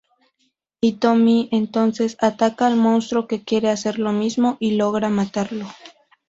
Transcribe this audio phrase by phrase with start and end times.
[0.81, 5.67] Hitomi entonces, ataca al monstruo que quiere hacer lo mismo y logra matarlo.